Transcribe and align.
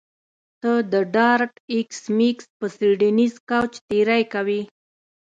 ته 0.61 0.71
د 0.91 0.93
ډارت 1.13 1.53
ایس 1.73 1.99
میکس 2.17 2.45
په 2.57 2.65
څیړنیز 2.77 3.33
کوچ 3.49 3.71
تیری 3.89 4.23
کوې 4.33 4.61